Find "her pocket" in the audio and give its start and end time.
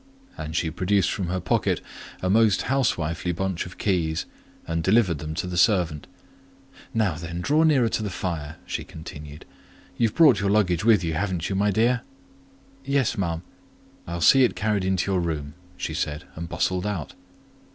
1.27-1.79